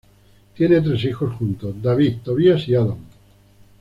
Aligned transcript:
Tienen 0.55 0.83
tres 0.83 1.05
hijos 1.05 1.35
juntos: 1.35 1.75
David, 1.79 2.15
Tobias 2.23 2.67
y 2.67 2.73
Adam. 2.73 2.97